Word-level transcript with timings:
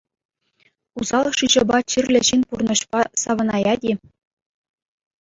Усал 1.03 1.25
шыҫӑпа 1.37 1.77
чирлӗ 1.95 2.21
ҫын 2.31 2.41
пурнӑҫпа 2.51 3.01
савӑнаять-и? 3.27 3.93